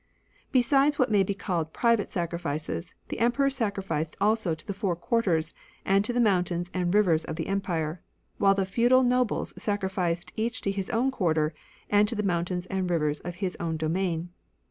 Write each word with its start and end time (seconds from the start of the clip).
Besides 0.51 0.97
what 0.97 1.11
may 1.11 1.21
be 1.21 1.35
called 1.35 1.73
private 1.73 2.09
sacrifices, 2.09 2.95
the 3.09 3.19
Emperor 3.19 3.51
sacrificed 3.51 4.17
also 4.19 4.55
to 4.55 4.65
the 4.65 4.73
four 4.73 4.95
quarters, 4.95 5.53
and 5.85 6.03
to 6.03 6.11
the 6.11 6.19
mountains 6.19 6.71
and 6.73 6.91
rivers 6.91 7.23
of 7.23 7.35
the 7.35 7.45
empire; 7.45 8.01
while 8.39 8.55
the 8.55 8.65
feudal 8.65 9.03
nobles 9.03 9.53
sacrificed 9.61 10.31
each 10.35 10.59
to 10.61 10.71
his 10.71 10.89
own 10.89 11.11
quarter, 11.11 11.53
and 11.87 12.07
to 12.07 12.15
the 12.15 12.23
mountains 12.23 12.65
and 12.65 12.89
rivers 12.89 13.19
of 13.19 13.35
his 13.35 13.55
own 13.59 13.77
domain. 13.77 14.29